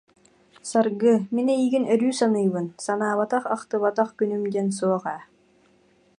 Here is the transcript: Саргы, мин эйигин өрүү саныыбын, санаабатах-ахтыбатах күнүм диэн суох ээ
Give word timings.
Саргы, 0.69 1.13
мин 1.39 1.47
эйигин 1.55 1.85
өрүү 1.97 2.11
саныыбын, 2.21 2.65
санаабатах-ахтыбатах 2.85 4.09
күнүм 4.19 4.43
диэн 4.53 4.69
суох 4.79 5.03
ээ 5.15 5.21